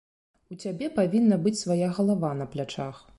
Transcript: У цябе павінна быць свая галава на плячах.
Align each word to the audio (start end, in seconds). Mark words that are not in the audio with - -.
У 0.53 0.55
цябе 0.63 0.87
павінна 0.99 1.37
быць 1.43 1.55
свая 1.63 1.91
галава 1.99 2.33
на 2.41 2.49
плячах. 2.57 3.07